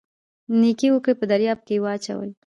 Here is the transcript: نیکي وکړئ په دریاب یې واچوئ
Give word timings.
نیکي 0.61 0.87
وکړئ 0.91 1.13
په 1.17 1.25
دریاب 1.31 1.59
یې 1.71 1.77
واچوئ 1.83 2.31